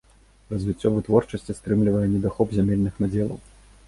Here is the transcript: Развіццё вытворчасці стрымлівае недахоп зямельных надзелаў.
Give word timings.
Развіццё 0.53 0.87
вытворчасці 0.95 1.55
стрымлівае 1.59 2.01
недахоп 2.13 2.57
зямельных 2.57 2.93
надзелаў. 3.05 3.39